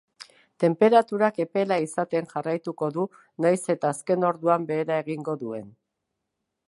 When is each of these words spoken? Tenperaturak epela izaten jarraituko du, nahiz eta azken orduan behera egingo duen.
Tenperaturak 0.61 1.35
epela 1.43 1.77
izaten 1.83 2.29
jarraituko 2.31 2.89
du, 2.95 3.05
nahiz 3.47 3.61
eta 3.75 3.93
azken 3.97 4.27
orduan 4.31 4.67
behera 4.73 4.99
egingo 5.05 5.37
duen. 5.45 5.69